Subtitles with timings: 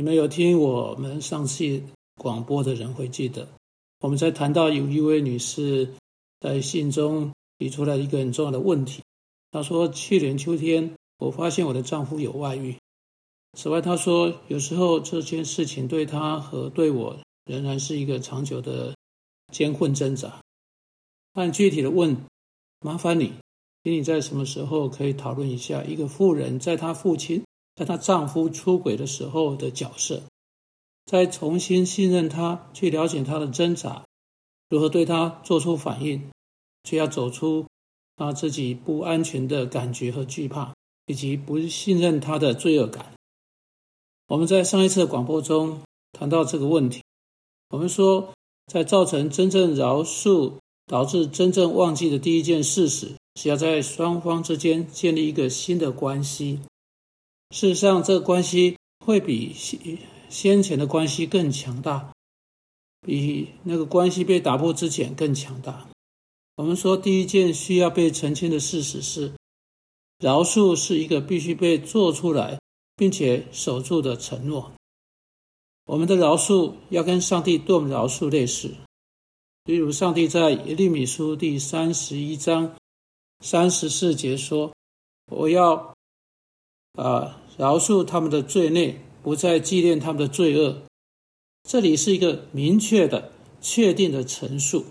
[0.00, 1.82] 你们有听我们上次
[2.14, 3.46] 广播的人会记得，
[4.00, 5.92] 我们在谈到有一位女士
[6.40, 9.02] 在信中提出了一个很重要的问题。
[9.50, 12.74] 她说：“去年秋天，我发现我的丈夫有外遇。
[13.58, 18.96] 此外，她说有时候这件事情对她和对我仍然是一个长久的
[19.52, 20.40] 艰困挣扎。
[21.34, 22.16] 但具体的问，
[22.80, 23.34] 麻烦你。”
[23.84, 27.44] 请你在什么时候可以讨论一下一个妇人在她父亲
[27.80, 30.24] 在她丈夫出轨的时候的角色，
[31.06, 34.04] 再重新信任他，去了解他的挣扎，
[34.68, 36.30] 如何对他做出反应，
[36.84, 37.64] 却要走出
[38.16, 40.74] 他自己不安全的感觉和惧怕，
[41.06, 43.14] 以及不信任他的罪恶感。
[44.28, 45.80] 我们在上一次的广播中
[46.12, 47.02] 谈到这个问题，
[47.70, 48.34] 我们说，
[48.66, 50.52] 在造成真正饶恕
[50.84, 53.12] 导致真正忘记的第一件事时。
[53.36, 56.60] 是要在双方之间建立一个新的关系。
[57.50, 62.12] 事实上，这个关系会比先先前的关系更强大，
[63.00, 65.88] 比那个关系被打破之前更强大。
[66.56, 69.32] 我们说，第一件需要被澄清的事实是，
[70.18, 72.58] 饶恕是一个必须被做出来
[72.96, 74.72] 并且守住的承诺。
[75.86, 78.74] 我们的饶恕要跟上帝对我们饶恕类似，
[79.64, 82.76] 例如上帝在耶利米书第三十一章。
[83.42, 84.70] 三十四节说
[85.32, 85.96] ：“我要
[86.94, 90.82] 啊饶恕他们的罪孽，不再纪念他们的罪恶。”
[91.68, 94.84] 这里是一个明确的、确定的陈述。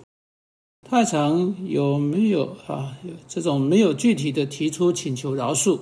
[0.88, 2.97] 太常有没有啊？
[3.27, 5.80] 这种没有具体的提出请求饶恕，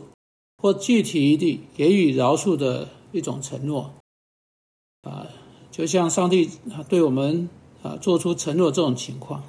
[0.57, 3.93] 或具体的给予饶恕的一种承诺
[5.03, 5.27] 啊？
[5.71, 7.49] 就像上帝啊对我们
[7.83, 9.43] 啊做出承诺这种情况。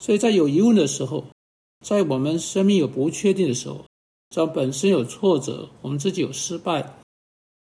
[0.00, 1.24] 所以在有疑问的时候。
[1.80, 3.84] 在我们生命有不确定的时候，
[4.30, 7.00] 在本身有挫折，我们自己有失败，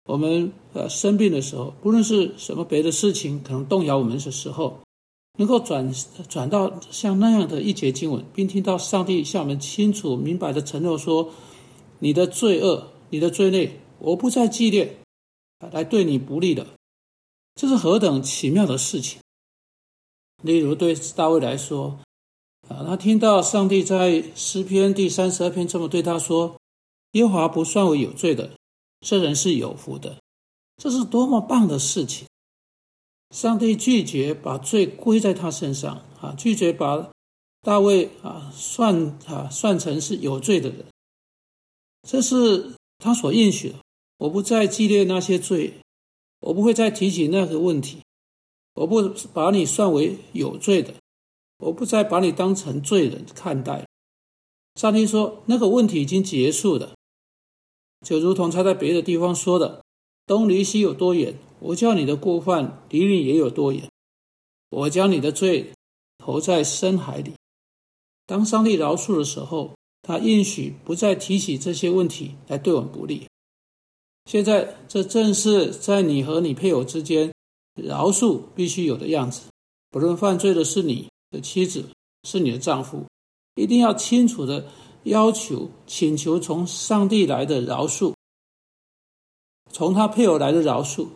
[0.05, 4.79] 我们呃生病的时候，不论是什么别的事情可能动摇我们的时候，
[5.37, 5.93] 能够转
[6.29, 11.31] 转到像那样的一节经文，并听到上帝向我们清楚明白的承诺说
[11.99, 14.97] ：“你的罪恶，你的罪孽，我不再纪念，
[15.71, 16.65] 来对你不利的。”
[17.55, 19.19] 这是何等奇妙的事情！
[20.41, 21.99] 例如对大卫来说。
[22.73, 26.59] 啊，他听到上帝在诗篇第三十二篇这么对他说
[27.13, 28.49] ：“耶和华不算为有罪的，
[29.01, 30.17] 这人是有福的。”
[30.81, 32.27] 这是多么棒的事情！
[33.29, 37.11] 上帝拒绝把罪归在他身上啊，拒绝把
[37.61, 40.85] 大卫啊算啊算成是有罪的人。
[42.07, 43.75] 这是他所应许的。
[44.17, 45.73] 我不再记念那些罪，
[46.41, 48.01] 我不会再提起那个问题，
[48.73, 50.93] 我不把你算为有罪的。
[51.63, 53.87] 我不再把你当成罪人看待。
[54.75, 56.95] 上帝说：“那个问题已经结束了，
[58.05, 59.81] 就如同他在别的地方说的
[60.27, 63.87] ：‘东离西有多远，我叫你的过犯离你也有多远。
[64.71, 65.71] 我将你的罪
[66.17, 67.33] 投在深海里。’
[68.27, 73.27] 当上帝饶恕的时候，他应许不再提起这些问题来对我们不利。
[74.25, 77.31] 现在，这正是在你和你配偶之间
[77.81, 79.43] 饶恕必须有的样子。
[79.91, 81.89] 不论犯罪的是你。”的妻子
[82.23, 83.07] 是你的丈夫，
[83.55, 84.67] 一定要清楚的
[85.03, 88.13] 要求、请求从上帝来的饶恕，
[89.71, 91.07] 从他配偶来的饶恕，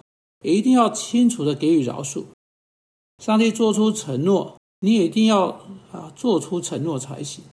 [0.42, 2.26] 也一定要清楚的给予饶恕。
[3.20, 5.50] 上帝做出承诺，你也一定要
[5.92, 7.44] 啊做出承诺才行。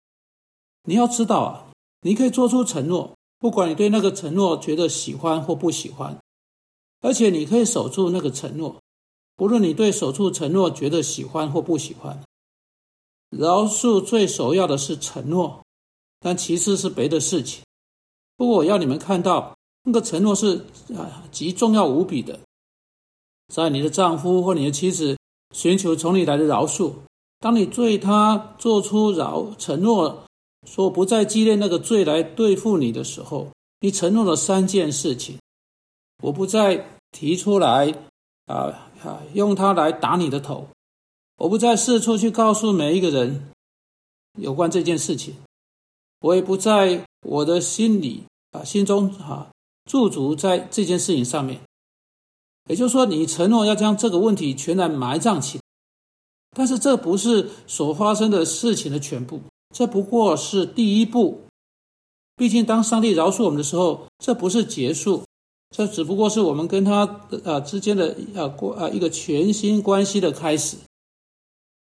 [0.84, 1.70] 你要知道啊，
[2.00, 6.18] 你可以做出承诺，不管你对那个承诺觉得喜欢或不喜欢，
[7.02, 8.80] 而且你可以守住那个承诺，
[9.36, 12.22] 不论你对守住承诺觉得喜欢或不喜欢。
[13.38, 15.60] 饶恕最首要的是承诺，
[16.20, 17.62] 但其次是别的事情。
[18.36, 20.64] 不过我要你们看到，那个承诺是
[20.96, 22.38] 啊极重要无比的。
[23.52, 25.16] 在你的丈夫或你的妻子
[25.54, 26.92] 寻求从你来的饶恕，
[27.40, 30.24] 当你对他做出饶承诺，
[30.66, 33.48] 说不再纪念那个罪来对付你的时候，
[33.80, 35.38] 你承诺了三件事情：
[36.22, 37.94] 我不再提出来
[38.46, 40.66] 啊啊用它来打你的头。
[41.36, 43.50] 我不再四处去告诉每一个人
[44.38, 45.34] 有关这件事情，
[46.20, 49.50] 我也不在我的心里啊心中啊
[49.84, 51.60] 驻足在这件事情上面。
[52.68, 55.60] 也就是说，你承诺要将这个问题全然埋葬起，
[56.56, 59.40] 但是这不是所发生的事情的全部，
[59.74, 61.42] 这不过是第一步。
[62.36, 65.24] 毕竟，当上帝饶恕我们的时候，这不是结束，
[65.76, 70.78] 这只不过是我们跟他啊之间的啊过啊一个全新关系的开始。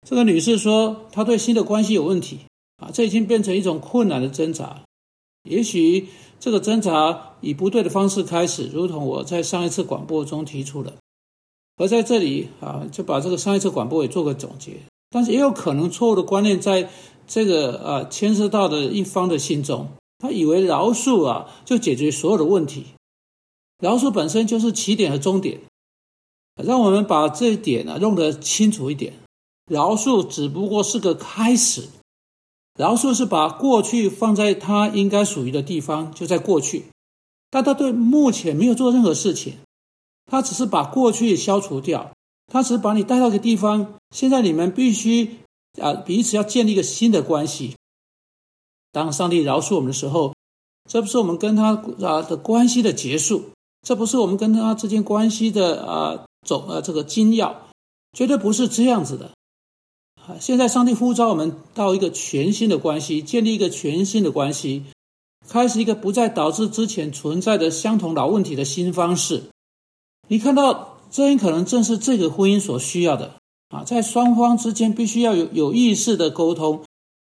[0.06, 2.40] 这个女士说，她对新的关系有问题
[2.78, 4.84] 啊，这已经变成一种困难的挣扎。
[5.44, 6.08] 也许
[6.40, 10.94] 这个挣扎以不对的方式开始，如同我在上一次广播中提出的。
[11.78, 14.78] 而在这里啊，就把这个上一次广播也做个总结。
[15.10, 16.90] 但是也有可能错误的观念在
[17.28, 22.86] 这个啊牵涉到的一方的心中，他以为饶恕啊就解决所有的问题，
[23.80, 25.60] 饶恕本身就是起点和终点。
[26.64, 29.14] 让我们把这一点呢弄得清楚一点，
[29.65, 31.89] 饶恕只不过是个开始。
[32.75, 36.86] 饶恕是把过去放在他应该属于的地方，就在过去，
[37.51, 39.57] 但他对目前没有做任何事情，
[40.25, 42.12] 他只是把过去消除掉，
[42.48, 45.38] 他只是把你带到一个地方，现在你们必须
[45.80, 47.75] 啊彼此要建立一个新的关系。
[48.92, 50.33] 当上帝饶恕我们的时候，
[50.89, 53.51] 这不是我们跟他啊的关系的结束，
[53.83, 57.68] 这不是我们跟他之间关系的啊总呃这个精要，
[58.13, 59.32] 绝对不是这样子的。
[60.40, 64.84] 现在上帝呼召我们到一个全新的关系，建立一个全新的关系，
[65.50, 69.44] 开始一个不再导致之前存在的相同老问题的新方式。
[70.30, 73.34] 你看到，这很可能正是这个婚姻所需要的
[73.70, 73.84] 啊！
[73.84, 76.84] 在双方之间必须要有有意识的沟通，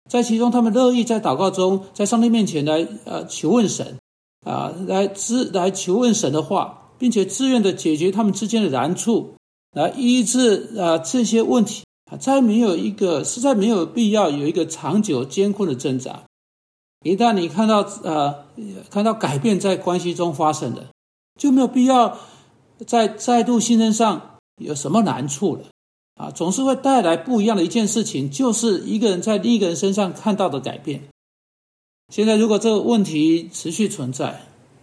[0.10, 3.98] 在其中他们乐意在祷告中，在上帝面前来呃求问神
[4.46, 9.36] 啊，来知来求问神的话，并且自愿的解决他们之间的难处，
[9.72, 11.84] 来医治啊这些问题。
[12.10, 16.24] 啊，再没有一个，实在没有必要有一个长久艰困的挣扎。
[17.06, 18.46] 一旦你看到呃，
[18.90, 20.88] 看到改变在关系中发生的，
[21.40, 22.18] 就没有必要
[22.86, 25.66] 在再度信任上有什么难处了。
[26.16, 31.08] 啊，总是会带来不一样的一件事情，就是一个人在另一个人身上看到的改变。
[32.12, 34.42] 现在，如果这个问题持续存在，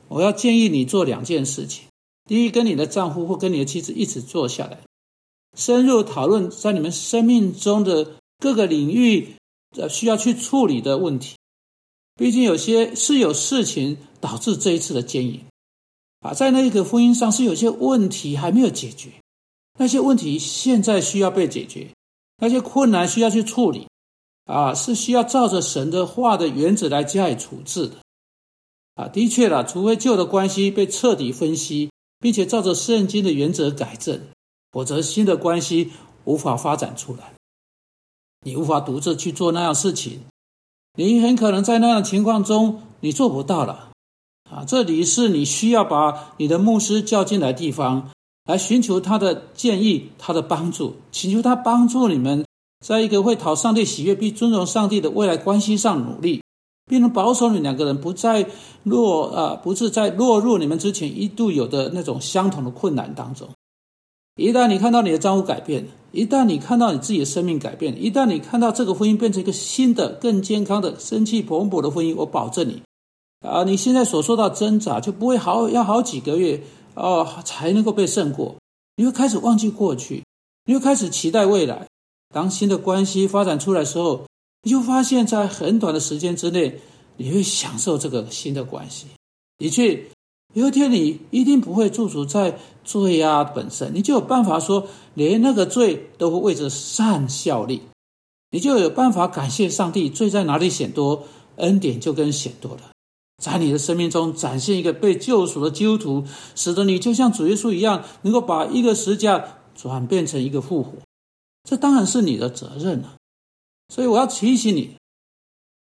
[0.08, 1.84] 我要建议你做两件事情：
[2.26, 4.78] 第一，跟你的丈夫或跟你的妻子一起坐下来。
[5.56, 9.34] 深入讨论在你们生命中的各个领域，
[9.76, 11.36] 呃，需要去处理的问题。
[12.14, 15.40] 毕竟有些是有事情导致这一次的奸淫，
[16.20, 19.10] 啊，在那一个婚姻上是有些问题还没有解决，
[19.78, 21.88] 那些问题现在需要被解决，
[22.38, 23.86] 那些困难需要去处理，
[24.44, 27.96] 啊，是需要照着神的话的原则来加以处置的。
[28.94, 34.20] 啊，的确了，除非旧的关系被彻底分析，并且照着圣经的原则改正。
[34.72, 35.92] 否则，新的关系
[36.24, 37.32] 无法发展出来。
[38.44, 40.20] 你无法独自去做那样事情，
[40.96, 43.90] 你很可能在那样的情况中，你做不到了。
[44.50, 48.10] 啊，这里是你需要把你的牧师叫进来地方，
[48.44, 52.46] 来寻求他的建议、他的帮助，请求他帮助你们，
[52.86, 56.40] 在一个会讨上帝喜悦并尊重上帝的未来关系上努力，
[56.86, 58.48] 并能保守你两个人不再
[58.84, 63.48] 落啊，不是在落入你们之前一度有的那种相同的困难当中。
[64.36, 72.82] 一旦你看到你的丈夫改变，一旦你看到你自己的生命改变，一旦你看到这个婚姻变成一个新的、更健康的、生气蓬勃的婚姻，我保证你，
[73.40, 76.62] 啊，你现在所受到挣扎就不会好要好几个月
[76.94, 78.56] 哦才能够被胜过。
[78.96, 80.22] 你会开始忘记过去，
[80.66, 81.86] 你会开始期待未来。
[82.34, 84.26] 当新的关系发展出来的时候，
[84.64, 86.78] 你就发现，在很短的时间之内，
[87.16, 89.06] 你会享受这个新的关系，
[89.58, 90.10] 你去。
[90.56, 97.82] 有一天，你一定不会驻足在罪啊本身，你就有办法说，连那个罪都会为着善效力，
[98.50, 100.08] 你就有办法感谢上帝。
[100.08, 101.24] 罪在哪里显多，
[101.56, 102.90] 恩典就更显多了，
[103.36, 106.24] 在你的生命中展现一个被救赎的基督徒，
[106.54, 110.92] 使得你就像主耶稣一样，能够把一个十字架转变成一个复活。
[111.68, 113.16] 这当然是你的责任了。
[113.92, 114.96] 所以我要提醒你，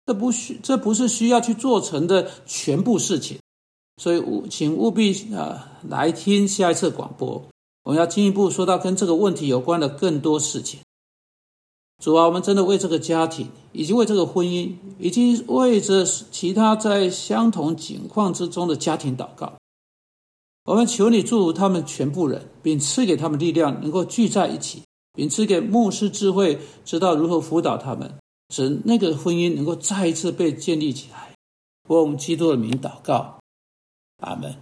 [0.06, 3.38] 这不需，这不是需要去做成的全部事情。
[4.02, 7.40] 所以，务请务必啊来听下一次广播。
[7.84, 10.80] 我们要进一步说到跟这个问题有关的更多事情。
[12.04, 19.54] 主啊，我们真的为这个家庭，以及为这个婚姻，以及为着其他在相同境况之中的家庭祷告。
[20.66, 24.82] 我们求你祝福他们全部人，并赐给他们力量，能够聚在一起，
[25.14, 28.12] 并赐给牧师智慧，知道如何辅导他们，
[28.50, 31.36] 使那个婚姻能够再一次被建立起来。
[31.88, 33.41] 为我们基督的名祷告。
[34.24, 34.56] Amen.